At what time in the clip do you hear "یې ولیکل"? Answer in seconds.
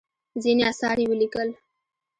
1.01-1.49